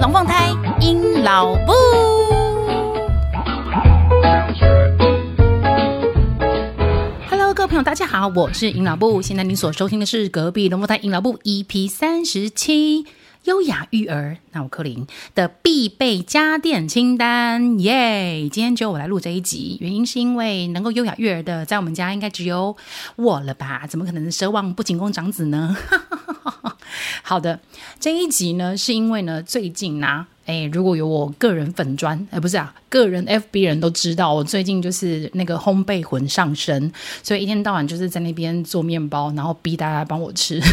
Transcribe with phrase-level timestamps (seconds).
[0.00, 0.48] 龙凤胎
[0.80, 1.72] 阴老布。
[7.28, 9.20] Hello，各位朋友，大家好，我是尹老布。
[9.20, 13.04] 现在您所收听的是隔壁龙凤胎尹老布 EP 三十七。
[13.50, 15.04] 优雅育儿，那我克林
[15.34, 18.48] 的必备家电清单，耶！
[18.48, 22.76] 今天只有我来录这一集，原因是因为能够优雅育儿的，在我们家应该只有
[23.16, 23.88] 我了吧？
[23.88, 25.76] 怎么可能奢望不仅供长子呢？
[27.24, 27.58] 好的，
[27.98, 36.92] 这一集呢，是因为呢，最近呢、啊，哎，如果有我个人粉专，哎，不是啊，个人 FB 人都知道，我最近就是那个烘焙魂上身，
[37.24, 40.60] 所以一天到晚就是在那边做面包，然后逼大家帮我吃。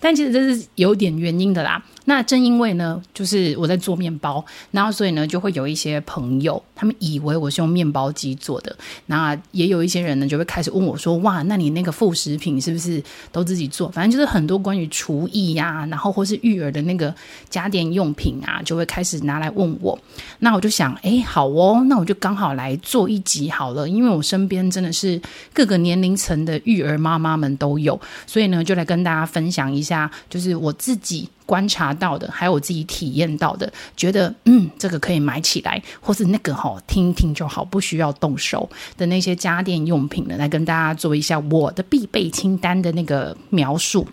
[0.00, 1.82] 但其实这是有点原因的啦。
[2.08, 8.76] 那正因为呢，就是我在做面包，然后所以呢，就会有一些朋友，他们以为我是用面包机做的。
[9.06, 17.12] 那也有一些人呢，就会开始问我说：“哇，那你那个副食品是不是都自己做？”反正就是很多关于厨艺呀、啊，然后或是育儿的那个
[17.50, 19.98] 家电用品啊，就会开始拿来问我。
[20.38, 25.20] 那我就想，哎，好哦，那我就刚好来做一集好了，因为我身边真的是
[25.52, 31.28] 各个年龄层的育儿妈妈们都有，所以呢，就来跟大家分享讲一下，就是我自己。
[31.46, 44.08] 观察到的，还有我自己体验到的，觉得嗯，这个可以买起来，或是那个哈，听听就好，不需要动手的那些家电用品呢，来跟大家做一下我的必备清单的那个描述。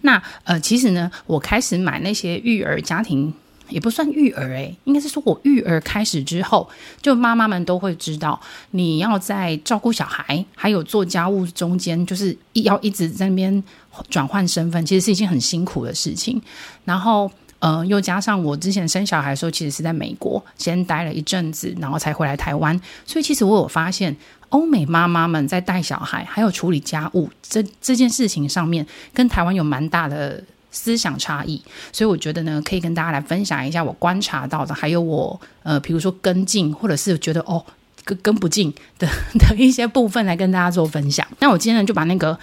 [0.00, 3.34] 那呃，其实呢，我开始买那些育儿家庭。
[3.72, 6.68] 也不算育儿诶、应该是说我育儿开始之后，
[7.00, 8.38] 就妈妈们都会知道，
[8.72, 13.62] 你要在照顾小孩还有做家务中间，就是要一直在那边
[14.10, 16.40] 转换身份，其实是一件很辛苦的事情。
[16.84, 24.16] 然后，呃，又加上我之前生小孩的时候，其实是在美国先待了一阵子，然后才回来台湾，所以其实我有发现，
[24.50, 30.44] 欧美妈妈们在带小孩还有处理家务这这件事情上面，跟台湾有蛮大的。
[30.72, 31.62] 思想差异，
[31.92, 37.64] 所以我觉得呢，可以跟大家来分享一下我观察到的，还有我呃，比如说跟进，或者是觉得哦
[38.04, 39.06] 跟跟不进的
[39.38, 41.24] 的一些部分来跟大家做分享。
[41.38, 42.36] 那我今天呢，就把那个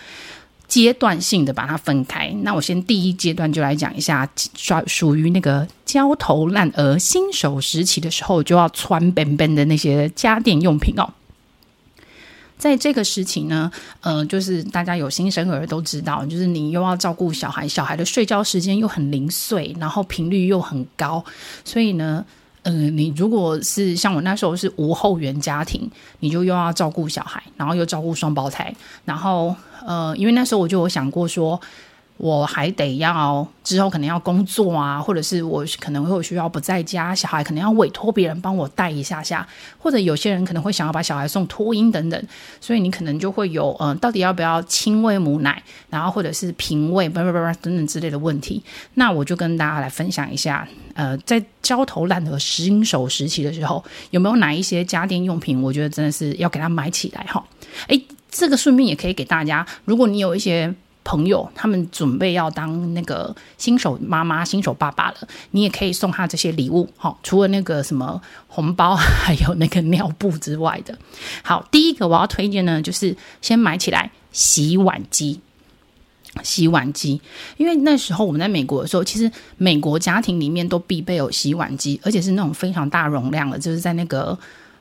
[0.68, 2.30] 阶段性的把它分开。
[2.44, 11.12] 那我先第一阶段就来讲一下，属属于那个焦头烂额、新手时期的时候就要穿本本的那些家电用品哦。
[12.60, 13.72] 在这个时期呢，
[14.02, 21.24] 呃，就是大家有新生儿都知道，就是你又要照顾小孩，小孩的睡觉时间又很零碎，然后频率又很高，
[21.64, 22.24] 所以呢，
[22.64, 25.90] 嗯，你如果是像我那时候是无后援家庭，
[26.20, 29.56] 你就又要照顾小孩，然后又照顾双胞胎，然后
[29.88, 31.60] 呃，因为那时候我就有想过说。
[32.20, 39.48] 我还得要之后可能要工作啊，或者是我可能会有需要不在家，小孩可能要委托别人帮我带一下下，
[39.78, 42.22] 或者有些人可能会想要把小孩送托婴等等，
[42.60, 48.62] 所以你可能就会有嗯、呃，到底要不要亲喂母奶，然后或者是瓶喂，叭叭叭等等之类的问题。
[48.96, 57.42] 那我就跟大家来分享一下，呃，在焦头烂额新手时期的时候，有没有哪一些家电用品，我觉得真的是要给他买起来哈。
[57.88, 60.76] 诶，这个顺便也可以给大家，如果你有一些。
[61.10, 65.16] 朋友，他们准备要当那个新手妈妈、新手爸爸了，
[65.50, 66.88] 你也可以送他这些礼物。
[66.98, 70.96] 好，除了那个什么红包，还有那个尿布之外的。
[71.42, 75.40] 好，第一个我要推荐呢，就是先买起来洗碗机。
[76.44, 77.20] 洗碗机，
[77.58, 84.38] 因为那时候我们在美国的时候，其实美国家庭里面都必备有洗碗机，而且是那种非常大容量的，就是在那个。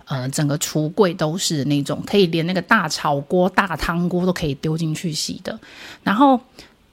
[0.09, 5.59] 呃，整个橱柜都是那种可以连那个大炒锅、大汤锅都可以丢进去洗的。
[6.03, 6.41] 然后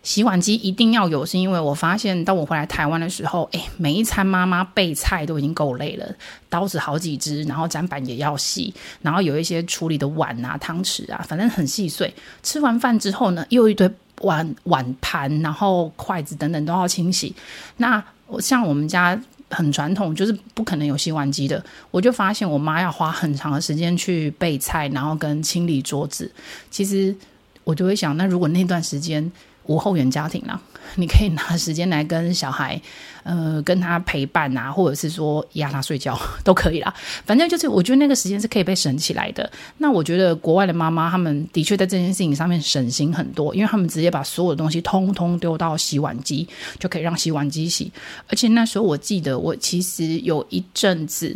[0.03, 6.05] 洗碗机一定要有，是因为我发现，当我回来台湾的时候，哎，每一餐妈妈备菜都已经够累了，
[6.49, 12.13] 刀子好几只，然后砧板也要洗，然后有一些处理的碗啊、汤匙啊，反正很细碎。
[12.43, 13.89] 吃完饭之后呢，又一堆
[14.23, 17.33] 碗碗盘，然后筷子等等都要清洗。
[17.77, 19.17] 那我像我们家。
[19.49, 21.63] 很传统，就是不可能有洗碗机的。
[21.91, 26.31] 我就发现我妈要花很长的时间去备菜，然后跟清理桌子。
[26.69, 27.15] 其实
[27.63, 29.31] 我就会想，那如果那段时间
[29.67, 30.59] 无后援家庭啦？
[30.97, 32.79] 你可以拿时间来跟小孩，
[33.23, 36.93] 呃，跟他陪伴啊，或者是说压他睡觉 都可以啦。
[37.25, 39.51] 反正就是，我觉得那个时间是可以被省起来的。
[39.79, 46.47] 那我觉得国外的妈妈，他们的确在这件事情上面省心很多，因为他们直接把所有的东西通通丢到洗碗机，
[46.79, 47.91] 就可以让洗碗机洗。
[48.29, 51.35] 而且那时候我记得，我其实有一阵子，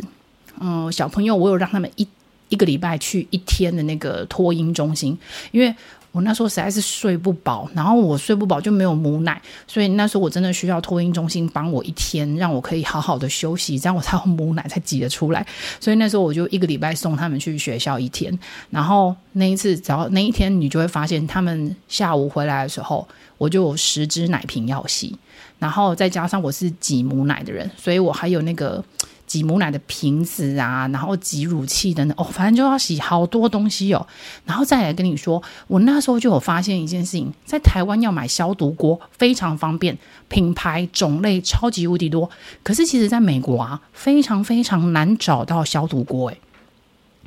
[0.60, 2.06] 嗯，小朋友我有让他们一
[2.50, 5.18] 一个礼拜去一天的那个托婴中心，
[5.52, 5.74] 因为。
[6.12, 15.46] 我那时候实在是睡不饱，然后我睡不饱就没有母奶，所以那时候我真的需要托婴中心帮我一天，让我可以好好的休息，这样我才有母奶才挤得出来。
[15.78, 18.36] 所以那时候我就一个礼拜送他们去学校一天，
[18.70, 23.06] 然后那一次只要那一天，你就会发现他们下午回来的时候，
[23.38, 25.16] 我就有十支奶瓶要洗，
[25.60, 28.84] 然后再加上我是挤母奶的人，所以我还有那个。
[29.30, 34.04] 挤母奶的瓶子啊，然后挤乳器等等，哦，反正就要洗好多东西哦。
[34.44, 39.96] 然后再来跟你说，我那时候就有发现一件事情，在台湾要买消毒锅非常方便，
[40.26, 42.28] 品牌种类超级无敌多。
[42.64, 46.40] 可是其实在美国啊，非常非常难找到消毒锅，诶，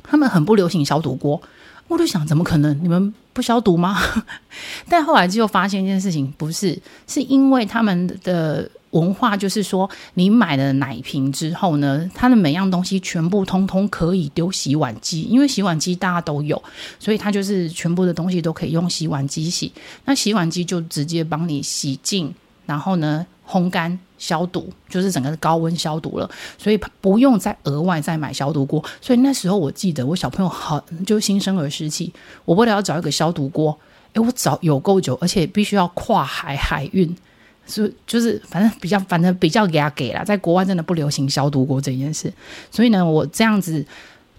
[0.02, 1.40] 他们很不流行消毒锅。
[1.88, 2.78] 我就想，怎么可能？
[2.82, 3.98] 你们不消毒吗？
[4.90, 8.70] 但后来就发现一件事情，不是，是因为他们的。
[8.94, 16.60] 文化就是说，你买了奶瓶之后呢，它的每样东西全部通通可以丢洗碗机，因为洗碗机大家都有，
[16.98, 19.72] 所以它就是全部的东西都可以用洗碗机洗。
[20.04, 22.32] 那洗碗机就直接帮你洗净，
[22.66, 28.82] 然后呢烘干消毒，就是整个高温消毒了，所以不用再额外再买消毒锅。
[29.00, 32.12] 所以那时候我记得我小朋友好就新生儿时期，
[32.44, 33.76] 我为了要找一个消毒锅，
[34.12, 37.12] 诶，我找有够久，而且必须要跨海海运。
[37.66, 42.32] 是，就是反正比较，反正比较给他给了，在国外真的不流行消毒锅这件事，
[42.70, 43.84] 所以呢，我这样子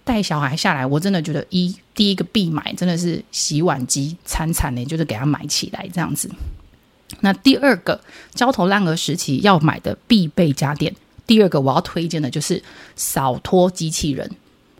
[0.04, 6.30] 带小孩下来，我真的觉得一第一个必买真的是洗碗机，惨惨的，就是给他买起来这样子。
[7.22, 8.00] 那第二个
[8.33, 10.94] 焦头烂额时期要买的必备家电，
[11.27, 12.62] 第二个我要推荐的就是
[12.95, 14.30] 扫拖机器人。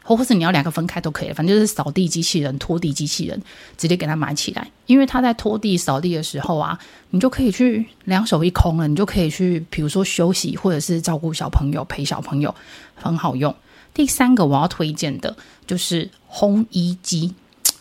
[0.07, 3.42] 或或是你要两个分开都可以，反正就是扫地机器人、拖地机器人，
[3.75, 4.69] 直接给它买起来。
[4.86, 6.78] 因为它在拖地、扫地的时候啊，
[7.10, 12.54] 你就可以去两手一空了，你就可以去，比如说休息，或者是照顾小朋友、陪小朋友，
[12.94, 13.54] 很好用。
[13.96, 15.36] 第三个我要推荐的
[15.66, 17.34] 就是烘衣机。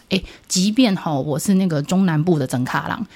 [0.09, 3.07] 诶，即便哈，我是那个中南部的整卡郎，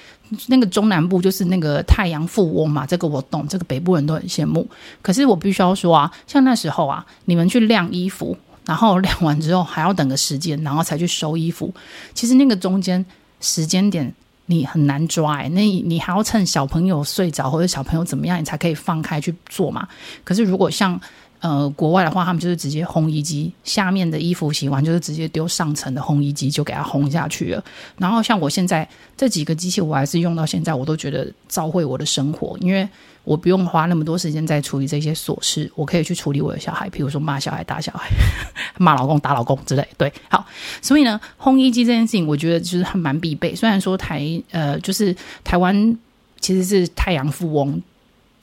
[0.47, 4.67] 那个中南部就是那个太阳富翁嘛，这个我懂，这个北部人都很羡慕。
[5.01, 8.37] 可是我必须要说啊，像那时候啊，你们去晾衣服。
[8.69, 11.73] 然后晾完之后还要等个时间，然后才去收衣服。
[12.13, 13.03] 其实那个中间
[13.41, 14.13] 时间点
[14.45, 19.87] 你很难抓哎，那你还要趁小朋友睡着或者小朋友怎么样，你才可以放开去做嘛。
[20.23, 21.01] 可是如果像
[21.41, 27.63] 呃，国外的话，他们就是直接烘衣机，下面的衣服洗完就是直接丢上层的烘衣机，就给它烘下去了。
[27.97, 28.85] 然后像我现在
[29.15, 32.87] 这几个机器，我还是用到现在，我都觉得照会我的生活，因为
[33.29, 38.09] 我不用花那么多时间在处理这些琐事，我可以去处理我的小孩，比如说骂小孩、打小孩、
[38.79, 39.87] 骂老公、打老公之类。
[39.99, 40.43] 对，好，
[40.81, 43.53] 所以呢，烘衣机这件事情，我觉得就是还蛮必备。
[43.55, 45.95] 虽然说台呃，就是台湾
[46.39, 47.79] 其实是太阳富翁，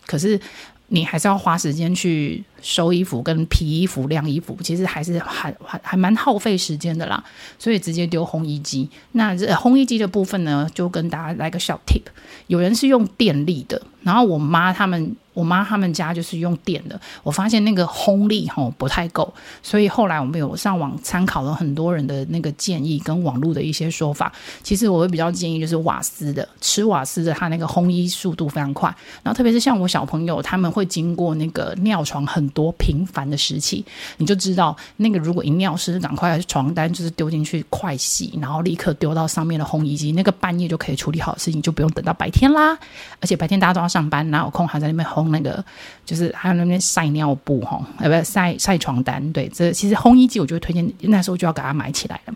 [0.06, 0.40] 可是
[0.88, 2.44] 你还是要花时间去。
[2.62, 7.22] 收衣服跟皮衣服晾衣服，其实还是还还还蛮耗费时间的啦，
[7.60, 8.90] 所以直接丢烘衣机。
[9.12, 12.02] 那这烘衣机的部分呢，就跟大家来个小 tip，
[12.48, 17.00] 有人是用电力的，然后我妈他们，我妈他们家就是用电的。
[17.22, 24.32] 我发现那个烘力吼不太够，所以后来我们有上网参考了很多人的那个建议跟网络的一些说法。
[24.64, 28.88] 其实我会比较建议就是瓦斯的，吃瓦斯的，它那个烘衣速度非常快。
[29.22, 32.44] 然后特别是像我小朋友，他们会经过那个尿床很。
[32.56, 33.84] 多频繁的时期，
[34.16, 42.78] 你就知道那个如果一尿湿，赶快床单就是丢进去快洗，然后立刻丢到上面的烘衣机，那个半夜就可以处理好的事情，就不用等到白天啦。
[43.20, 45.64] 而且白天大家都要上班，哪有空还在那边烘那个？
[46.04, 49.32] 就是还有那边晒尿布哈，呃，不晒晒床单。
[49.32, 52.34] 对，这其实烘衣机我就会推荐，那时候就要给它买起来了。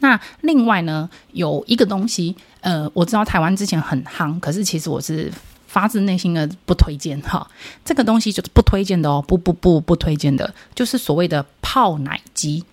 [0.00, 5.32] 那另外呢，有一个东西，呃，我知道台湾之前很夯，可是其实我是。
[5.68, 7.46] 发自内心的不推荐哈，
[7.84, 12.64] 这个东西就是不推荐的哦，不不不不推荐的，就是所谓的泡奶机。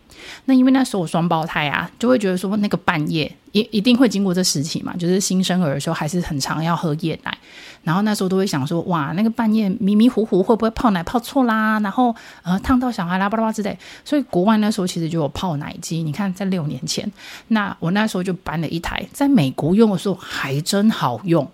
[0.45, 7.37] 那因为那时候我双胞胎啊，就会觉得说那个半夜一一定会经过这时期嘛，就是新生儿的时候还是很常要喝夜奶，
[7.83, 13.77] 然后那时候都会想说哇，那个半夜迷迷糊糊会不会泡奶泡错啦，然后呃烫到小孩啦巴拉巴拉之类。
[14.03, 17.09] 所以国外那时候其实就有泡奶机，你看在六年前，
[17.49, 21.49] 那我那时候就搬了一台，在美国用的时候还真好用，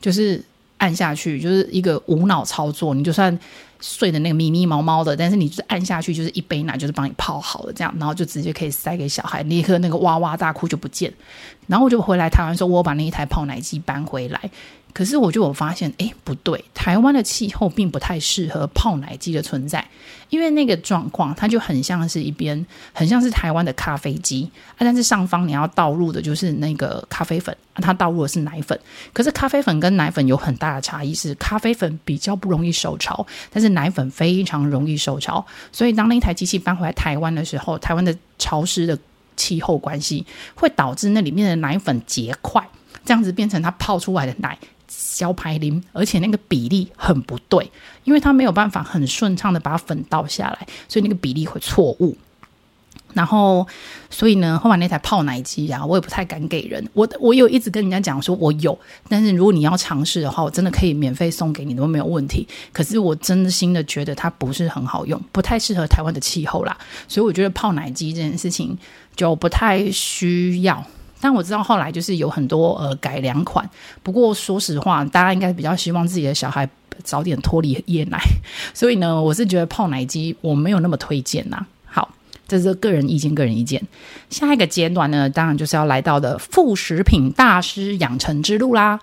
[0.00, 0.44] 就是。
[0.80, 3.38] 按下去就是一个无脑操作，你就算
[3.80, 11.12] 碎的那个咪咪毛毛的，但是你就是按下去就是一杯奶，就是帮你泡好了这样，然后就直接可以塞给小孩，立刻那个哇哇大哭就不见。
[11.66, 14.50] 然后我就回来台湾说，我把那一台泡奶机搬回来，
[14.92, 19.86] 可是我就有发现，哎，不对，台湾的气候并不太适合泡奶机的存在，
[20.28, 28.78] 因为那个状况它就很像是一边，很像是台湾的咖啡机啊，但是上方你要倒入的就是那个咖啡粉，它倒入的是奶粉。
[29.12, 35.44] 可是咖啡粉跟奶粉有很大的差异，是咖啡粉比较不容易受潮，但是奶粉非常容易受潮。
[35.70, 38.98] 所以当那台机器搬回来台湾的时候，台湾的潮湿的
[39.36, 42.66] 气候关系会导致那里面的奶粉结块，
[43.04, 44.58] 这样子变成它泡出来的奶。
[44.90, 47.70] 小排零，而且那个比例很不对，
[48.04, 52.16] 因为它没有办法很顺畅的把粉倒下来，所以那个比例会错误。
[53.12, 53.66] 然后，
[54.08, 56.84] 所以呢，后来那台泡奶机啊，我也不太敢给人。
[56.92, 58.78] 我我有一直跟人家讲说我有，
[59.08, 62.46] 但是如果你要尝试的话，我真的可以免费送给你都没有问题。
[62.72, 66.76] 可是我真心的觉得它不是很好用，不太适合台湾的气候啦。
[67.08, 68.78] 所以我觉得泡奶机这件事情
[69.16, 70.84] 就不太需要。
[71.20, 73.68] 但我知道后来就是有很多呃改良款，
[74.02, 76.68] 不过说实话，大家应该比较希望自己的小孩
[77.04, 78.18] 早点脱离夜奶，
[78.74, 81.64] 所以呢，我是觉得泡奶机我没有那么推荐呐。
[81.84, 82.08] 好，
[82.48, 83.82] 这是个人意见，个人意见。
[84.30, 88.98] 下一个阶段呢，当然就是要来到的副食品大师养成之路啦。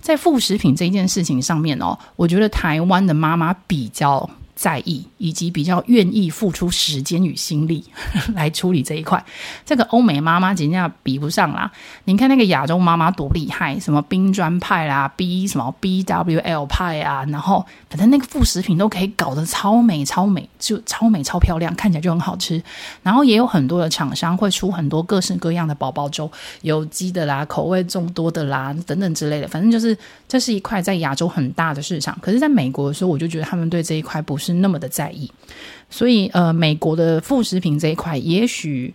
[0.00, 4.28] 在副食品这件事情上面哦，我觉得台湾的妈妈比较。
[4.62, 7.84] 在意以及比较愿意付出时间与心力
[8.32, 9.22] 来处理这一块，
[9.66, 11.68] 这个欧美妈妈简直比不上啦。
[12.04, 22.62] 你看那个亚洲妈妈多厉害，什么冰砖派啦，B 什么 BWL 派啊，然后反正那个副食品都可以搞得超美超美，就超美超漂亮，看起来就很好吃。
[23.02, 29.48] 然后也有很多的厂商会出很多各式各样的宝宝粥，有机的啦，口味众多的啦，等等之类的。
[29.48, 32.16] 反正就是这是一块在亚洲很大的市场。
[32.22, 35.30] 可是在美国的时候，我就觉得他们对这一块不是那么的在意，
[35.88, 38.94] 所以呃，美国的副食品这一块也许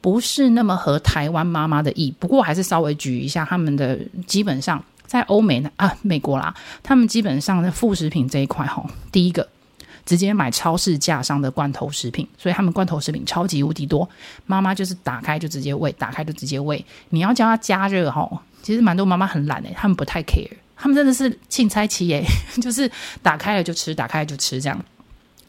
[0.00, 2.14] 不是那么合台湾妈妈的意。
[2.18, 9.46] 不过还是稍微举一下他们的，基本上在欧美呢啊，美国啦，他们基本上的副食品这一块哈，第一个
[10.06, 14.08] 直接买超市架上的罐头食品，所以他们罐头食品超级无敌多，
[14.46, 16.84] 妈妈就是打开就直接喂，打开就直接喂。
[17.10, 18.28] 你要叫他加热哈，
[18.62, 20.48] 其实蛮多妈妈很懒诶，他们不太 care。
[20.82, 22.24] 他们真的是青菜期耶，
[22.62, 22.90] 就是
[23.22, 24.84] 打开了就吃，打开了就吃这样。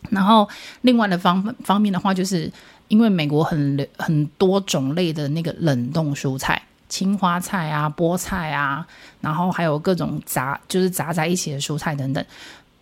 [0.09, 0.47] 然后
[0.81, 2.51] 另外的方方面的话，就是
[2.89, 8.85] 因为美国很很多种类的那个冷冻蔬菜，青花菜啊、菠菜啊，
[9.21, 12.25] 然后还有各种杂就是杂在一起的蔬菜等等，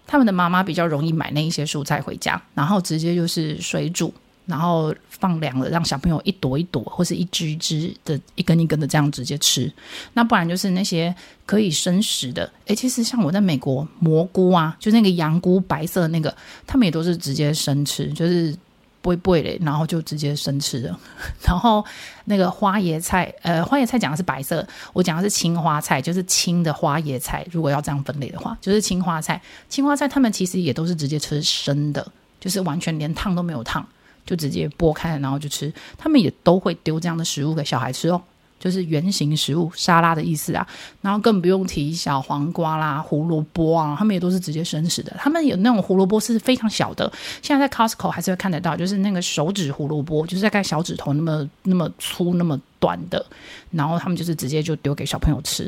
[0.07, 4.11] 他们的妈妈比较容易买那一些蔬菜回家，然后直接就是水煮。
[4.49, 9.71] 然后放凉了，让小朋友一朵一朵或是一只一只的、一根一根的这样直接吃。
[10.13, 11.15] 那不然就是那些
[11.45, 12.51] 可以生食的。
[12.65, 18.57] 诶，其实像我在美国，蘑菇啊，就那个洋菇白色那个，他们也都是直接生吃，就是
[19.01, 20.97] 不会不会嘞，然后就直接生吃的。
[21.45, 21.85] 然后
[22.25, 27.45] 那个花椰菜，呃，花椰菜讲的是白色，我讲的是青花菜，就是青的花椰菜。
[27.51, 29.39] 如果要这样分类的话，就是青花菜。
[29.69, 33.87] 青花菜他们其实也都是直接吃生的，就是完全连烫都没有烫。
[34.29, 35.73] 就直接剥开，然后就吃。
[35.97, 38.21] 他们也都会丢这样的食物给小孩吃哦，
[38.59, 40.67] 就是圆形食物沙拉的意思啊。
[41.01, 45.15] 然后更不用提小黄瓜啦、胡萝卜啊，他们也都是直接生食的。
[45.17, 53.25] 他们有那种胡萝卜是非常小的，现在在 Costco 还是会看得到，就是那个手指胡萝卜，就是大概小指头那么那么粗、那么短的。
[53.71, 55.67] 然后他们就是直接就丢给小朋友吃。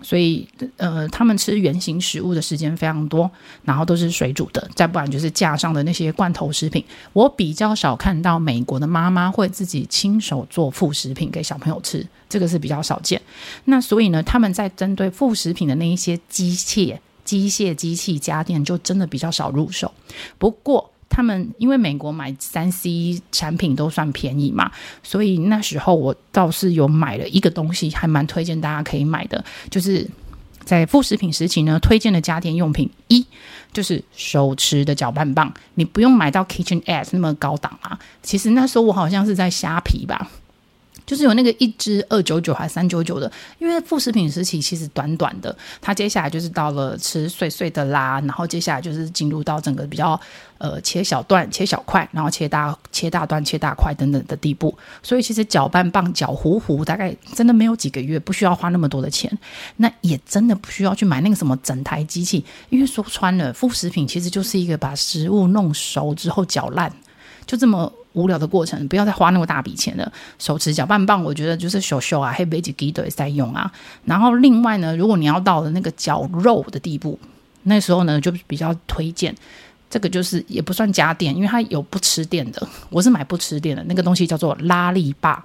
[0.00, 3.30] 所以，呃，他们吃原型食物的时间非常多，
[3.64, 6.84] 然后都是水煮的，再不然就是架上的那些罐头食品。
[7.12, 13.20] 我比较少看到美国的妈妈会自己亲手做副食品给小朋友吃，这个是比较少见。
[13.64, 19.92] 那所以呢，他们在针对副食品的那一些机械、机械、机器、家电，就真的比较少入手。
[20.38, 24.70] 不过，他们因为美国买三 C 产品都算便宜嘛，
[25.02, 30.08] 所以那时候我倒是有买了一个东西，还蛮推荐大家可以买的，就是
[30.64, 33.26] 在副食品时期呢，推荐的家电用品一
[33.72, 37.98] 就是手持的搅拌棒，你不用买到 KitchenAid 那么高档啊。
[38.22, 40.30] 其实那时候我好像是在虾皮吧。
[41.08, 50.20] 就是有那个一支二九九还是三九九的，因为副食品时期其实短短的，它接下来就是到了吃碎碎的啦，然后接下来就是进入到整个比较
[50.58, 54.76] 呃切小段、切小块，然后切大切大段、切大块等等的地步。
[55.02, 59.32] 所以其实搅拌棒搅糊糊，大概真的没有几个月，不需要花那么多的钱，
[59.78, 66.92] 那也真的不需要去买那个什么整台机器，因为说穿了，副食品其实就是一个把食物弄熟之后搅烂，
[67.46, 67.90] 就这么。
[68.14, 70.12] 无聊的过程，不要再花那么大笔钱了。
[70.38, 73.70] 手持搅拌棒，我觉得就是手手啊，黑贝吉吉都在用啊。
[74.04, 77.18] 然后另外呢，如果你要到了那个绞肉的地步，
[77.64, 79.34] 那时候呢就比较推荐
[79.90, 82.66] 这个，就是也不算家电，因为它有不吃电的。
[82.90, 85.44] 我是买不吃电的那个东西，叫做拉力霸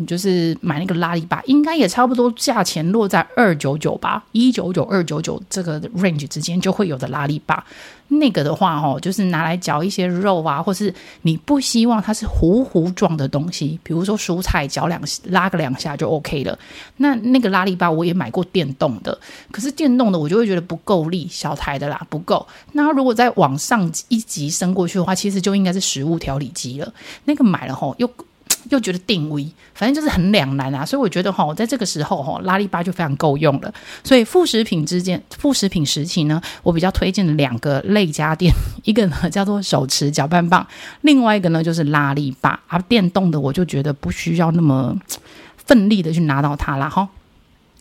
[0.00, 7.66] 你就是买那个拉力吧，应该也差不多价钱落在二九九吧，一九九二九九这个 range 之间就会有的拉力吧。
[8.08, 16.58] 那个的话，哦，就是拿来嚼一些肉啊，或是你不希望它是糊糊状的东西，比如说蔬菜嚼两拉个两下就 OK 了。
[16.96, 19.16] 那那个拉力吧我也买过电动的，
[19.52, 22.44] 可是电动的我就会觉得不够力，小台的啦不够。
[22.72, 26.90] 那如果再往上一级升过去的话，其实就应该是食物调理机了。
[27.26, 28.10] 那个买了吼又。
[28.68, 33.72] 又觉得定位，反正就是很两难啊，所以我觉得哈，我在这个时候哈，拉力巴就非常够用了。
[34.04, 38.52] 所以副食品之间，副食品时期呢，我比较推荐的两个类家电，
[38.84, 40.66] 一个呢叫做手持搅拌棒，
[41.00, 42.60] 另外一个呢就是拉力巴。
[42.68, 44.96] 而电动的我就觉得不需要那么
[45.56, 47.08] 奋力的去拿到它了哈。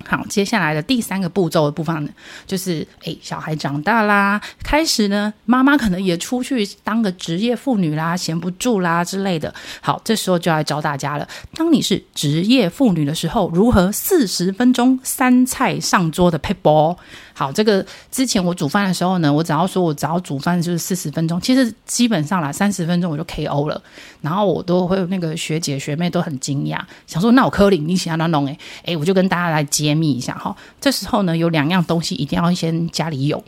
[0.10, 2.10] 好，接下来的第三个步骤的部分呢，
[2.48, 9.54] 就是诶，小孩长大啦，开始呢，妈妈可能也出去当个职业妇女啦，闲不住啦之类的。
[9.82, 11.28] 好，这时候就要教大家了。
[11.54, 16.98] 当你是职业妇女的时候，如何四十分钟三菜上桌的撇步？
[17.36, 23.82] 好，这个之前我煮饭的时候呢，我只要说我只要煮饭就是四十分钟，其实基本上啦，三十分钟我就 KO 了。
[24.22, 28.60] 然后我都会有那个学姐学妹都很惊讶，想说那我柯林你喜欢哪弄诶？
[28.84, 30.56] 诶，我就跟大家来揭密一下哈。
[30.82, 33.44] 这时候呢，有两样东西一定要先家里有。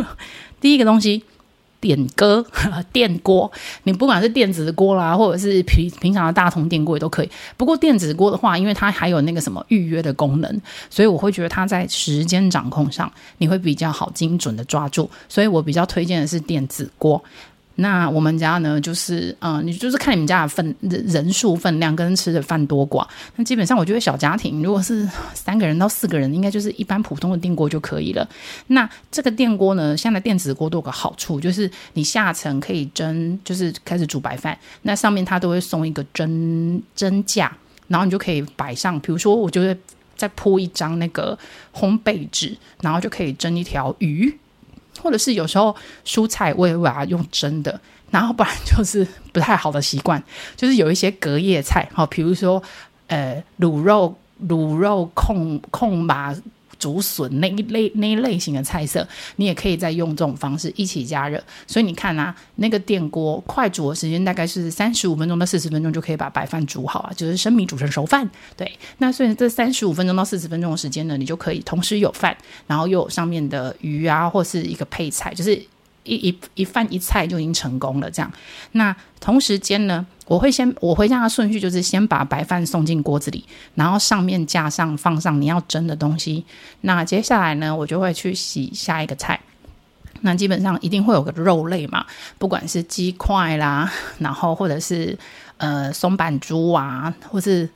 [0.60, 1.22] 第一个东西。
[1.80, 2.44] 电锅、
[2.92, 3.50] 电锅，
[3.84, 7.30] 你不管是电子锅啦，或者是平平常的大铜电锅也都可以。
[7.56, 15.10] 不过电子锅的话，因为它还有那个什么预约的功能，所以我会觉得它在时间掌控上你会比较好精准的抓住。
[15.26, 17.24] 所以我比较推荐的是电子锅。
[17.76, 23.06] 那我们家呢，就是嗯、呃，你就是看你们家的分人人数分量跟吃的饭多寡。
[23.36, 28.28] 那基本上我觉得小家庭如果是 三个人到四个人，应该就是一般普通的电锅就可以了。
[28.66, 37.56] 那这个电锅呢，现在电子锅都有个好处，就是你下层可以蒸，就是开始煮白饭，那上面它都会送一个蒸蒸架，
[37.88, 39.74] 然后你就可以摆上，比如说我就会
[40.16, 41.38] 再铺一张那个
[41.74, 44.38] 烘焙纸，然后就可以蒸一条鱼。
[45.02, 47.80] 或者是有时候蔬菜我也会把它用蒸的，
[48.10, 50.22] 然后不然就是不太好的习惯，
[50.56, 52.62] 就是有一些隔夜菜，好，比如说
[53.08, 54.16] 呃卤肉、
[54.48, 56.36] 卤肉控控麻。
[56.80, 59.06] 竹笋那一类那一类型的菜色，
[59.36, 61.40] 你也可以再用这种方式一起加热。
[61.68, 68.28] 所以你看啊，那个电锅快煮的时间大概是三十五分钟到四十分钟就可以把白饭煮好啊，就是生米煮成熟饭。
[68.56, 75.62] 对，那所以这三十五分钟到四十分钟的时间呢，你就可以同时有饭，然后又有上面的鱼啊，或是一个配菜，就是。
[76.02, 78.32] 一一一饭一菜就已经成功了，这样。
[78.72, 86.44] 那同时间呢，我会先我回家的顺序就是先把白饭送进锅子里，然后上面架上放上你要蒸的东西。
[86.82, 89.40] 那接下来呢，我就会去洗下一个菜。
[90.20, 92.06] 那基本上一定会有个肉类嘛，
[92.38, 95.18] 不管是鸡块啦，然后或者是
[95.56, 97.68] 呃松板猪啊，或是。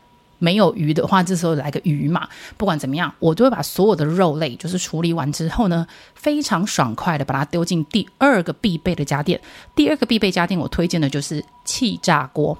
[0.44, 2.28] 没有鱼的话，这时候来个鱼嘛。
[2.59, 9.40] 不管怎么样，我都会把所有的肉类，就是处理完之后呢，非常爽快的把它丢进第二个必备的家电。
[9.74, 12.59] 第二个必备家电，我推荐的就是气炸锅。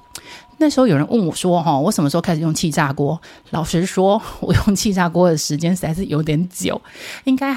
[0.57, 3.21] 那时候有人问我说：“哈，我什么时候开始用气炸锅？”
[3.51, 6.81] 老实说，我用气炸锅的时间实在是有点久，
[7.25, 7.55] 应该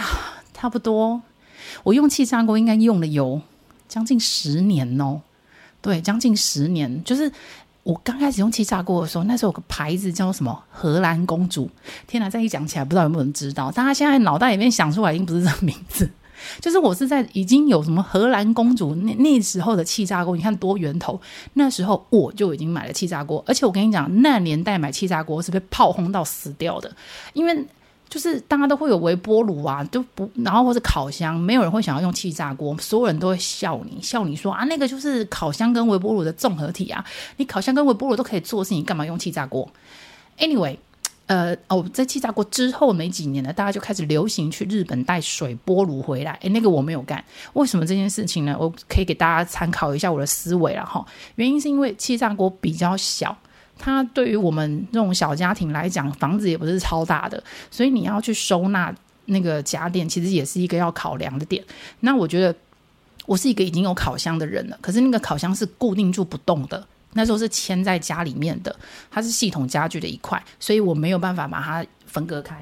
[0.53, 1.23] 差不多。
[1.85, 3.41] 我用气炸锅应该用了有
[3.89, 5.23] 将近十年哦。
[5.81, 7.33] 对，将近十年，就是。
[7.89, 11.71] 我刚开始用气炸锅的时候，那时候有个牌子叫什么“荷兰公主”。
[12.07, 13.71] 天哪，再一讲起来，不知道有没有人知道？
[13.71, 16.11] 大家现在脑袋里面想出来，已经不是这个名字。
[16.61, 21.19] 就是我是在已经有什么荷兰公主那那时候的气炸锅，你看多源头。
[21.55, 26.95] 那时候我就已经买了气炸锅，而且我跟你讲，那年代买气炸锅是被炮轰到死掉的，
[27.33, 27.65] 因为。
[28.09, 37.05] 就是大家都会有微波炉啊，都不，然后或是烤箱，没有人会想要用气炸锅，所有人都会笑你，笑你说啊，那个就是烤箱跟微波炉的综合体啊，
[37.37, 39.71] 你烤箱跟微波炉都可以做的事情，干嘛用气炸锅
[40.39, 40.79] ？Anyway，
[41.27, 48.57] 呃，哦，在气炸锅之后没几年呢，大家就开始流行去日本带水波炉回来，诶，那个我没有干，为什么这件事情呢？
[48.59, 53.37] 我可以给大家参考一下我的思维了哈，原因是因为气炸锅比较小。
[53.79, 58.93] 它对于我们这种小家庭来讲，房子也不是超大的，所以你要去收纳
[59.27, 61.65] 那个家电，其实也是一个要考量的点。
[62.01, 62.55] 那我觉得
[63.25, 68.75] 我是一个已经有烤箱的人了，可是那个烤箱是固定住不动的，那时候是嵌在家里面的，
[69.11, 72.57] 它是系统家具的一块，所以我没有办法把它分割开。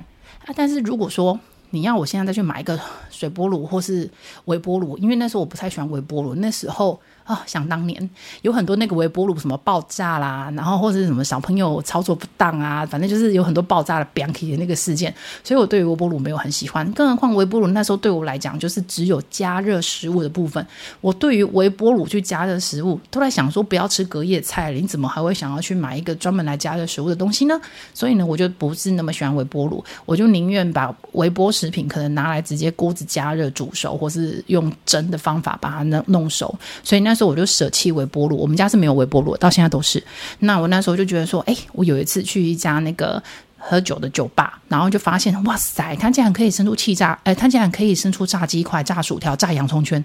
[0.44, 1.38] 啊，但是如果说
[1.70, 2.78] 你要我现在再去买一个
[3.10, 4.10] 水波炉或是
[4.44, 7.00] 微波炉，因为那时候我不太喜欢微波炉，那时候。
[7.26, 8.10] 啊、想当年
[8.42, 15.12] 有很多那个微波炉什么爆炸啦，然后或者是什么小朋友操作不当啊，反正就是有很多爆炸的、Bianchi 的那个事件，
[15.42, 16.88] 所以我对于微波炉没有很喜欢。
[16.92, 20.64] 更何况微波炉那时候对我来讲就是只有加热食物的部分。
[21.00, 27.60] 我对于微波炉去加热食物，都在想说不要吃隔夜菜，你怎么还会想要去买一个专门来加热食物的东西呢？
[27.92, 36.56] 所以呢，我就不是那么喜欢微波炉，我就宁愿把微波食品可能拿来直接锅子加热煮熟，或是用蒸的方法把它弄弄熟。
[36.84, 37.15] 所以那。
[37.16, 40.00] 时候我就舍弃微波炉，我们家是没有微波炉，到现在都是。
[40.38, 43.20] 那我那时候就觉得说，哎，我有一次去一家那个
[43.68, 50.02] 喝酒的酒吧，然后就发现，哇塞，他竟然可以生出气炸，哎，他竟然可以生出炸鸡块、炸薯条、炸洋葱圈。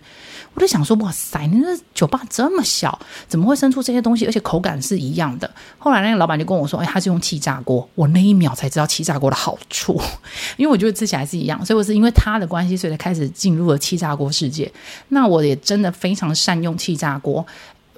[0.56, 4.26] 我就想说，哇塞，你那酒吧这么小，怎么会生出这些东西？
[4.26, 5.50] 而且口感是一样的。
[5.78, 7.88] 后来那个老板就跟我说，哎，他是用气炸锅。
[7.94, 10.02] 我那一秒才知道气炸锅的好处，
[10.58, 14.72] 因为我觉得吃起来是一样，所以我是因为他的关系，所以才开始进入了气炸锅世界。
[15.10, 17.46] 那我也真的非常善用气炸锅，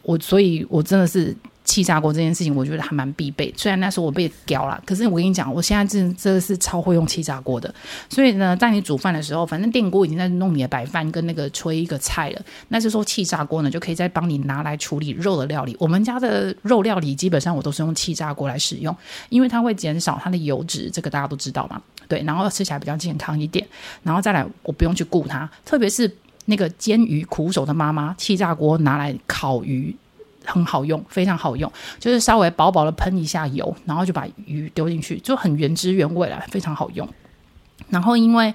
[0.02, 1.36] 我所以，我真的是。
[1.64, 3.54] 气炸锅这件事情，我觉得还蛮必备。
[3.56, 7.74] 虽然那时候我被屌了，可是我跟你讲，我现在真真的是超会用气炸锅的。
[8.10, 12.42] 所以呢，在你煮饭的时候，反正电锅已经在弄你的白饭跟那个炊一个菜了。
[12.68, 15.76] 那就时候气炸锅呢，就可以再帮你拿来处理肉的料理。
[15.80, 18.96] 我们家的肉料理基本上我都是用气炸锅来使用，
[19.30, 21.82] 因为它会减少它的油脂，这个大家都知道嘛。
[22.08, 23.66] 对，然后吃起来比较健康一点。
[24.04, 26.14] 然后再来，我不用去顾它，特别是
[26.46, 29.96] 那个煎鱼苦手的妈妈，气炸锅拿来烤鱼。
[30.46, 37.08] 很好用，非常好用，就是稍微薄薄的喷一下油，然后就把鱼丢进去，就很原汁原味了，非常好用。
[37.90, 38.54] 然后因为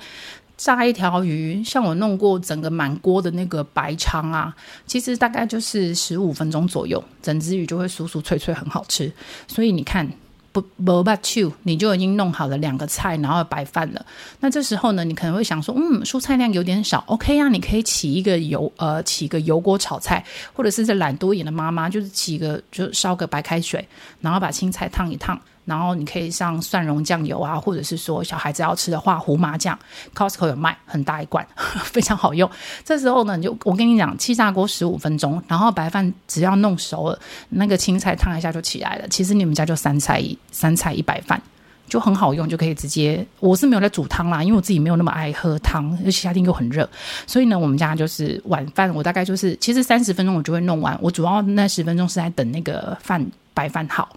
[0.57, 4.55] 炸一条鱼，像我弄过整个满锅的那个白鲳啊，
[4.87, 9.13] 其实大概就是十五分钟左右，整只鱼就会酥酥脆脆，很好吃。
[9.47, 10.09] 所以你看。
[10.53, 14.05] 不不不，two，你就已经弄好了两个菜，然后白饭了。
[14.41, 23.87] 那这时候呢，你可能会想说，嗯，蔬菜量有点少，OK 啊，你可以起一个油，呃，起一个油锅炒菜，或者是这懒多一点的妈妈，就是起个，就烧个白开水，
[24.21, 25.39] 然后把青菜烫一烫。
[25.69, 29.79] 然后你可以上蒜蓉酱油啊，或者是说小孩子要吃的话，胡麻酱
[30.15, 31.47] ，Costco 有卖，很大一罐，
[31.85, 32.51] 非常好用。
[32.83, 39.07] 这时候呢，你就我跟你讲，气炸锅十五分钟，然后白饭只要弄熟了，那个青菜烫一下就起来了。
[39.09, 41.39] 其实你们家就三菜一三菜一白饭，
[41.87, 43.23] 就很好用，就可以直接。
[43.39, 46.89] 我是没有在煮汤啦，因为我自己没有那么爱喝汤，而且夏天又很热，
[47.27, 50.99] 所以呢，我们家就是晚饭，我大概就是其实三十分钟我就会弄完。
[51.03, 54.09] 我主要那十分钟是在等那个饭白饭好。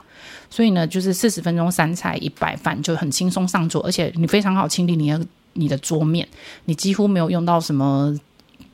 [0.51, 6.27] 所以呢，就是四十分钟三菜一白饭就很轻松上桌，而且你非常好清理你的你的桌面，
[6.65, 8.13] 你几乎没有用到什么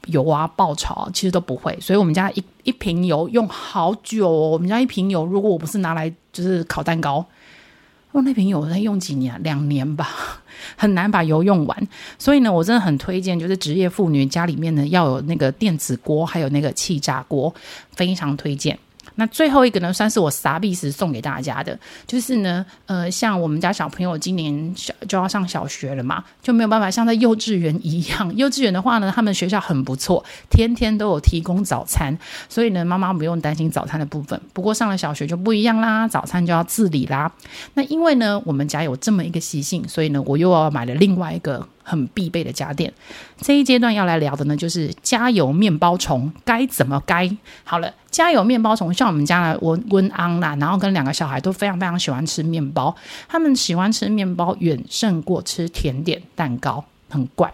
[0.08, 1.78] 油啊爆炒，其实都不会。
[1.80, 7.24] 所以我们家一一瓶油用好久哦，我们家一瓶油如果我不是拿来就是烤蛋糕，
[8.14, 9.40] 用那瓶油在用几年？
[9.44, 10.10] 两年吧，
[10.76, 11.88] 很难把油用完。
[12.18, 17.54] 所以呢，我真的很推荐，就是职业妇女家里面呢要有那个电子锅，还有那个气炸锅，
[17.92, 18.80] 非常推荐。
[19.18, 21.78] 那最后一个呢，算是我傻逼时送给大家的，
[22.08, 28.34] 就是呢，呃，像我们家小朋友今年小就要上小学了嘛，就没有办法像在幼稚园一样。
[28.38, 34.40] 幼稚园的话呢，他们学校很不错，天天都有提供早餐，所以呢，妈妈不用担心早餐的部分。
[34.54, 37.32] 不过上了小学就不一样啦，早餐就要自理啦。
[37.74, 41.68] 那因为呢，我们家有这么一个习性，所以呢，我又要买了另外一个。
[41.88, 42.94] 很必备的家电，
[43.40, 47.94] 这一阶段要来聊的呢，就是加油面包虫该怎么该好了。
[48.12, 52.94] 加油面包虫，像我们家的温温安啦，然后跟两个小孩都非常非常喜欢吃面包，
[53.30, 57.54] 他们喜欢吃面包远胜过吃甜点蛋糕，很怪。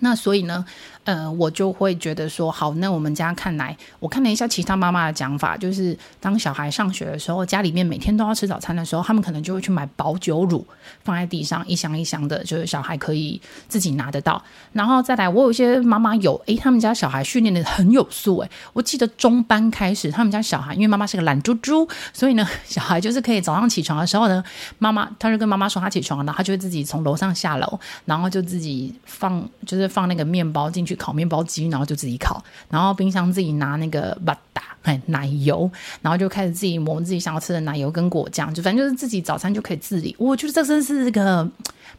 [0.00, 0.64] 那所以呢，
[1.04, 10.66] 呃，我就会觉得说，好，那我们家看来，我看了一下其他妈妈的讲法，就是当小孩上学的时候，家里面每天都要吃早餐的时候，他们可能就会去买保酒乳，
[11.02, 13.38] 放在地上一箱一箱的，就是小孩可以
[13.68, 14.42] 自己拿得到。
[14.72, 24.42] 然后再来，我有一些妈妈有，诶，他们家小孩训练的很有素，诶，我记得中班开始，他们家小孩因为妈妈是个懒猪猪，所以呢， 小孩就是可以早上起床的时候呢，
[24.78, 30.93] 妈妈他就跟妈妈说他起床了，他就会自己从楼上下楼，然后就自己放，就是放那个面包进去。
[30.96, 35.70] 烤面包机，然后就自己烤，然后冰箱自己拿那个巴达哎奶油，
[36.02, 40.14] 然后就开始自己磨自己想要吃的奶油跟果酱，就反正就是自己早餐就可以自理。
[40.18, 41.48] 我觉得这真是个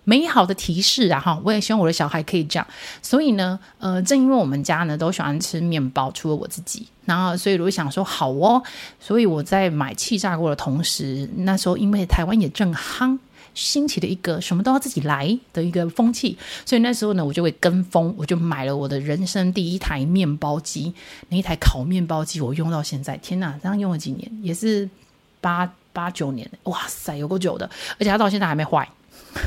[0.04, 1.20] 美好的提示啊！
[1.20, 2.68] 哈，我也希望我的小孩可以这样。
[3.02, 8.62] 所以呢，呃，正因为我们家呢都喜欢吃面包，除了我自己，然后所以我想说好哦，
[9.00, 13.18] 所以我在买气炸锅的同时，那时候因为台湾也正夯。
[13.56, 20.94] 兴起的一个什么都要自己来的一个风气，所以那时候呢，我就会跟风，我就买了我的人生第一台面包机。
[21.30, 24.88] 那一台烤面包机，我用到现在，天哪，这样用了几年，也是
[25.40, 27.66] 八八九年，哇塞，有够久的，
[27.98, 28.88] 而且它到现在还没坏。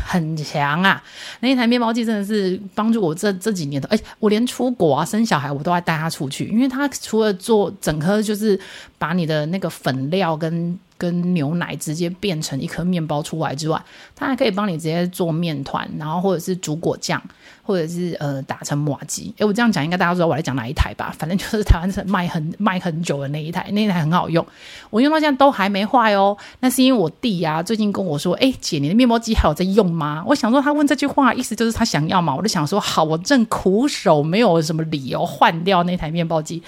[0.07, 1.03] 很强啊！
[1.40, 8.59] 那一台面包机真的是帮助我这这几年的，哎，我连出国啊、生小孩，我都要带它出去，因为它除了做整颗，就是
[8.99, 10.79] 把你的那个粉料跟。
[10.99, 13.81] 跟牛奶直接变成一颗面包出来之外，
[14.15, 17.23] 它还可以帮你直接做面团，然后或者是煮果酱，
[17.63, 19.33] 或者是呃打成麻糬。
[19.39, 21.15] 诶，我这样讲应该大家知道我在讲哪一台吧？
[21.17, 24.45] 反正就是台湾是卖很卖很久的那一台，那一台很好用，
[24.91, 26.37] 我用到现在都还没坏哦。
[26.61, 30.25] 那是因为我弟呀、最近跟我说，诶，姐，你的面包机还有在用吗？
[30.27, 36.61] 我想说他问这句话意思就是他想要嘛，我就想说好，我正苦手没有什么理由换掉那台面包机，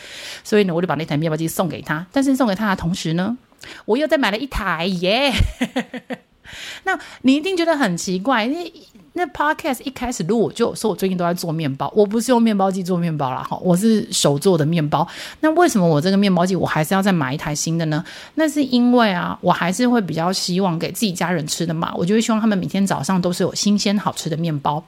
[0.44, 2.06] 所以呢，我就把那台面包机送给他。
[2.12, 3.36] 但是送给他的同时呢，
[3.84, 5.32] 我又再买了一台耶
[6.84, 8.72] 那你一定觉得很奇怪，那
[9.12, 15.06] 那 podcast 一开始录我就说我最近都在做面包，我不是用面包机做面包啦，哈，我是手做的面包。
[15.40, 18.04] 那为什么我这个面包机我还是要再买一台新的呢？
[18.34, 24.82] 那是因为啊，我还是会比较希望给自己家人吃的嘛，我就会希望他们每天早上都是有新鲜好吃的面包。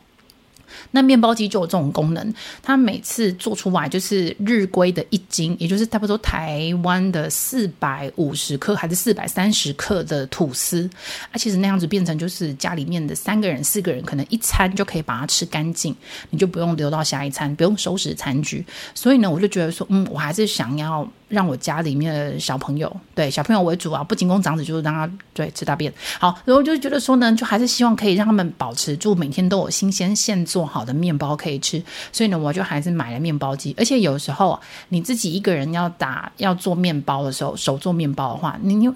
[0.90, 10.88] 那面包机就有这种功能，它每次做出来就是日规的一斤，也就是差不多台湾的四百五十克还是四百三十克的吐司，
[11.30, 15.94] 啊，其实那样子变成就是家里面的三个人、四个人可能一餐就可以把它吃干净，
[16.30, 18.64] 你就不用留到下一餐，不用收拾餐具。
[18.94, 21.08] 所以呢，我就觉得说，嗯，我还是想要。
[21.32, 25.90] 让我家里面的小朋友，对小朋友为主啊，不仅供长子，就是让他对吃大便。
[26.20, 31.82] 好，然后就觉得说呢，就还是希望可以让他们保持住每天都有新鲜现做好的面包可以吃。
[32.12, 33.74] 所以呢，我就还是买了面包机。
[33.78, 38.94] 而且有时候你自己一个人要打要做面包的时候，手做面包的话，你又。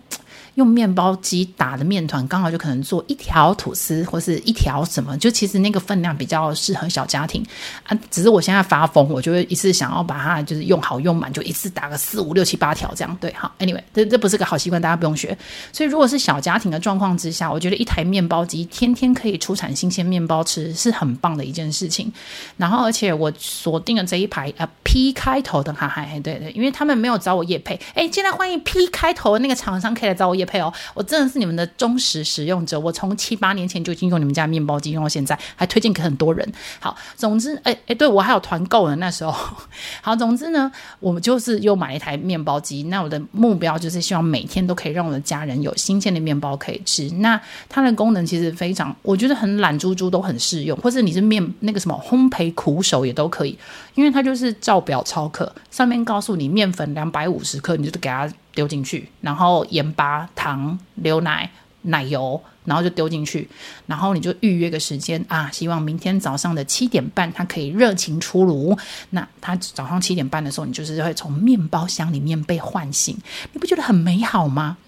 [0.56, 7.44] 用面包机打的面团，刚好就可能做一条吐司或是一条什么，就其实那个分量比较适合小家庭
[7.84, 7.96] 啊。
[8.10, 13.14] 只是我现在发疯，我就会一次想要把它就是用好用满，就一次打个四五六七八条这样。
[13.20, 15.36] 对，好，anyway，这这不是个好习惯，大家不用学。
[15.74, 22.10] 所以如果是小家庭的状况之下，我觉得一台面包机天天可以出产新鲜面包吃，是很棒的一件事情。
[22.56, 30.45] 然后，而且我锁定了这一排呃 P 开头的哈，嗨，对对，因为他们没有找我业配，哎，现在欢迎 P 开头的那个厂商可以来找我业。
[30.46, 32.80] 配哦，我真的是你们的忠实使用者。
[32.80, 36.50] 我从七八年前就已经用你们家面包机用到现在，还推荐给很多人。
[36.78, 38.96] 好，总之，哎哎，对我还有团购呢。
[38.96, 39.34] 那时候，
[40.00, 42.84] 好，总之呢，我们就是又买了一台面包机。
[42.84, 47.10] 那我的目标就是希望每天都可以让我的家人有新鲜的面包可以吃。
[47.16, 53.58] 那它的功能其实非常，我觉得很懒猪猪都很适用，或是你是面那个什么烘焙苦手也都可以，
[53.94, 58.30] 因为它就是照表操课，上面告诉你面粉两百五十克，你就给它。
[58.56, 61.48] 丢进去，然后盐巴、糖、牛奶、
[61.82, 63.48] 奶油，然后就丢进去，
[63.86, 68.76] 然后你就预约个时间啊，希望明天早上的七点半它可以热情出炉。
[69.10, 73.16] 那它早上七点半的时候，你就是会从面包箱里面被唤醒，
[73.52, 74.78] 你不觉得很美好吗？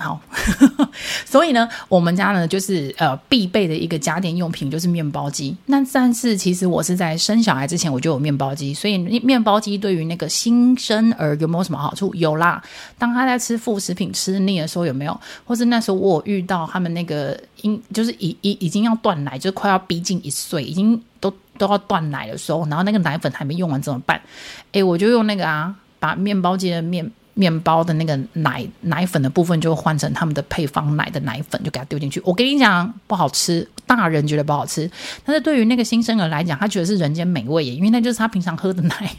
[0.00, 0.20] 好，
[1.28, 5.54] 所以呢，我们家呢就是呃必备的一个家电用品就是面包机。
[5.66, 12.14] 那但是其实我是在生小孩之前我就有面包机，所以面包机对于那个新生儿有没有什么好处？
[12.14, 12.62] 有啦，
[12.96, 15.20] 当他在吃副食品吃腻的时候有没有？
[15.44, 24.18] 或是那时候我遇到他们那个婴就是已已已经要断奶，就快要逼近一岁，已经都都要断奶的时候，然后那个奶粉还没用完怎么办？
[24.72, 27.10] 诶，我就用那个啊，把面包机的面。
[27.38, 32.20] 面包的那个奶奶粉的部分就换成他们的配方奶的奶粉，就给他丢进去。
[32.24, 34.90] 我跟你讲，不好吃，大人觉得不好吃，
[35.24, 39.10] 但是对于那个新生儿来讲，他觉得是人间美味耶，因为那就是他平常喝的奶。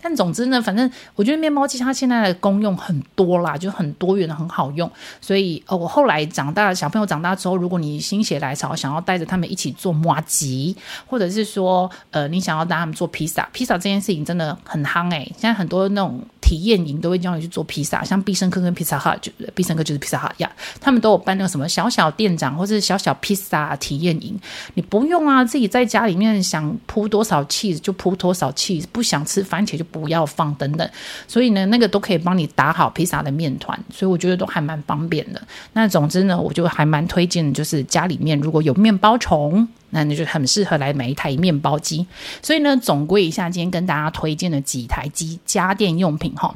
[0.00, 4.90] 但总之呢，反正我觉得面包机它现在的功用很多啦，就很多元，很好用。
[5.20, 10.74] 所以，呃，我后来长大，小朋友长大之后，如果你心血来潮想要带着他们一起做麻糬，
[11.06, 24.38] 或者是说，呃，你想要带他们做披萨，披萨这件事情真的很夯诶、现在很多那种体验营都会教你去做披萨，像必胜客跟披萨哈，就必胜客就是披萨哈呀，他们都有办那个什么小小店长或者是小小披萨体验营。
[24.74, 29.86] 你不用啊，自己在家里面想铺多少 cheese 就铺多少 cheese，不想吃番茄就。
[29.86, 30.90] 不要放等等，
[31.28, 35.40] 所以呢，那个都可以帮你打好披萨的面团，所以我觉得都还蛮方便的。
[35.72, 42.04] 那总之呢，我就还蛮推荐，就是家里面如果有面包虫，那你就很适合来买一台面包机。
[42.42, 46.54] 所以呢，总归一下，今天跟大家推荐的几台机家电用品哈，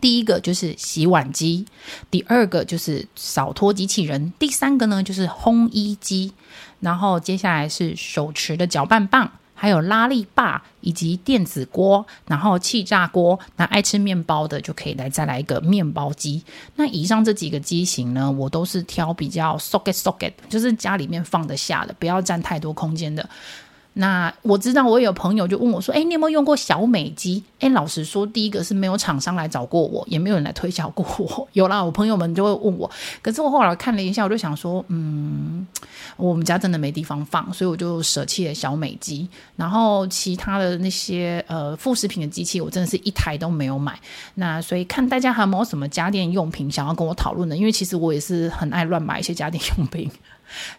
[0.00, 1.66] 第一个就是洗碗机，
[2.10, 6.32] 第二个就是扫拖机器人，第三个呢就是烘衣机，
[6.80, 9.30] 然后接下来是手持的搅拌棒。
[9.56, 16.44] 还有拉力霸以及电子锅，然后气炸锅，那爱吃面包的就可以来再来一个面包机。
[16.76, 23.28] 那以上这几个机型呢，我都是挑比较 socket socket，就是家里面放得下的，不要占太多空间的。
[23.98, 31.48] 那我知道我有朋友就问我说：“哎，你有没有用过小美肌？”哎，老实说，第一个是没有厂商来找过我，也没有人来推销过我。
[31.54, 32.90] 有啦，我朋友们就会问我。
[33.22, 35.66] 可是我后来看了一下，我就想说，嗯，
[36.18, 39.26] 我们家真的没地方放，所以我就舍弃了小美肌。
[39.56, 43.98] 然后其他的那些呃副食品的机器，我真的是一台都没有买。
[44.34, 50.10] 那所以看大家还有没有什么家电用品想要跟我讨论的，因为其实我也是很爱乱买一些家电用品。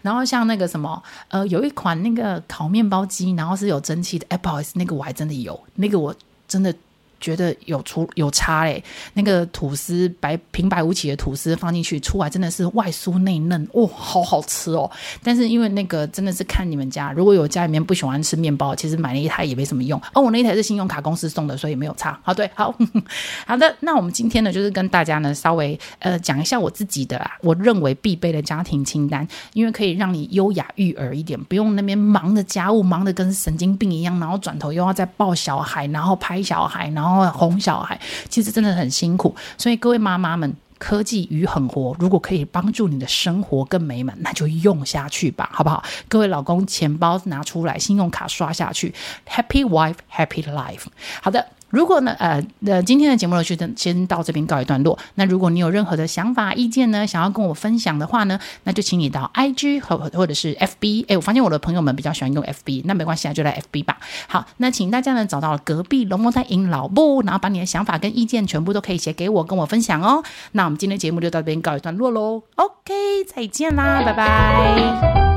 [0.01, 4.25] 然后像那个什么，呃，有一款那个烤面包机，然后是有蒸汽的。
[4.29, 6.15] 哎，不好意思，那个我还真的有，那个我
[6.47, 6.73] 真的。
[7.19, 14.89] 觉得有出有差诶，那个吐司白平白无奇的吐司放进去出来真的是外酥内嫩，哇、哦，好好吃哦！
[15.23, 19.99] 但是因为那个真的是看你们家，如果有家里面不喜欢吃面包，其实买那一台也没什么用。
[20.13, 22.19] 哦，我那一台是信用卡公司送的，所以没有差。
[22.23, 22.73] 好，对，好
[23.47, 23.75] 好的。
[23.79, 37.06] 那我们今天呢，就是跟大家呢稍微呃讲一下我自己的啊，我认为必备的家庭清单，因为可以让你优雅育儿一点，不用那边忙的家务忙得跟神经病一样，然后转头又要再抱小孩，然后拍小孩，然后。
[37.07, 45.83] 然后哄小孩，其实真的很辛苦，所以各位妈妈们，科技与狠活，如果可以帮助你的生活更美满，那就用下去吧，好不好？
[46.07, 48.93] 各位老公，钱包拿出来，信用卡刷下去
[49.27, 50.85] ，Happy wife, happy life。
[51.21, 51.45] 好的。
[51.69, 54.97] 如果呢，呃，呃，今天的节目呢，就先到这边告一段落。
[55.15, 61.05] 那如果你有任何的想法、意见呢，想要跟我分享的话呢，那就请你到 IG 和或者是 FB。
[61.07, 63.97] 哎，我发现我的朋友们比较喜欢用 FB，那没关系啊，就来 FB 吧。
[64.27, 70.23] 好，那请大家呢找到隔壁龙凤胎 in 老布，然后把你的想法跟意见全部都可以写给我，跟我分享哦。
[70.53, 72.43] 那我们今天的节目就到这边告一段落喽。
[72.55, 75.36] OK，再见啦，拜拜。